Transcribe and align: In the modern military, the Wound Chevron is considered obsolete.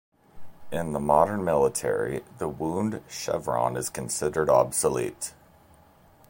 In 0.71 0.93
the 0.93 0.99
modern 0.99 1.43
military, 1.45 2.23
the 2.39 2.49
Wound 2.49 3.03
Chevron 3.07 3.77
is 3.77 3.91
considered 3.91 4.49
obsolete. 4.49 5.35